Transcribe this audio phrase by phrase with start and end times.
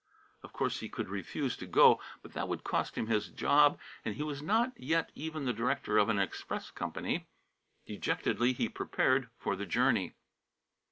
[0.41, 4.15] Of course he could refuse to go, but that would cost him his job, and
[4.15, 7.27] he was not yet even the director of an express company.
[7.85, 10.15] Dejectedly he prepared for the journey.